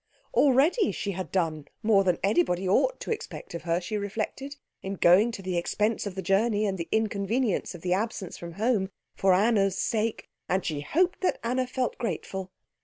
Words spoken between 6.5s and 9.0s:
and the inconvenience of the absence from home